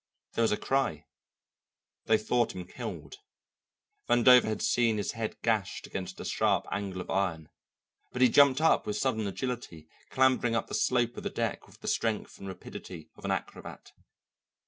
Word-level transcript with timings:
There 0.33 0.41
was 0.41 0.51
a 0.51 0.57
cry; 0.57 1.05
they 2.05 2.17
thought 2.17 2.55
him 2.55 2.65
killed 2.65 3.17
Vandover 4.09 4.45
had 4.45 4.63
seen 4.63 4.97
his 4.97 5.11
head 5.11 5.39
gashed 5.43 5.85
against 5.85 6.19
a 6.19 6.25
sharp 6.25 6.65
angle 6.71 7.01
of 7.01 7.11
iron 7.11 7.49
but 8.11 8.23
he 8.23 8.27
jumped 8.27 8.61
up 8.61 8.87
with 8.87 8.97
sudden 8.97 9.27
agility, 9.27 9.87
clambering 10.09 10.55
up 10.55 10.65
the 10.65 10.73
slope 10.73 11.15
of 11.17 11.21
the 11.23 11.29
deck 11.29 11.67
with 11.67 11.81
the 11.81 11.87
strength 11.87 12.39
and 12.39 12.47
rapidity 12.47 13.11
of 13.15 13.25
an 13.25 13.29
acrobat. 13.29 13.91